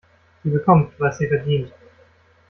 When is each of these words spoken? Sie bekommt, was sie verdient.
Sie 0.41 0.49
bekommt, 0.49 0.99
was 0.99 1.19
sie 1.19 1.27
verdient. 1.27 1.71